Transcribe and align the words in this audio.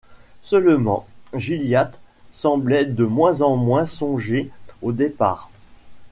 Seulement, 0.41 1.05
Gilliatt 1.35 1.99
semblait 2.31 2.85
de 2.85 3.05
moins 3.05 3.41
en 3.41 3.55
moins 3.55 3.85
songer 3.85 4.49
au 4.81 4.93
départ. 4.93 5.51